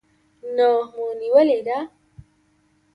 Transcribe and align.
نوه 0.57 0.81
مو 0.93 1.05
نیولې 1.21 1.59
ده. 1.67 1.77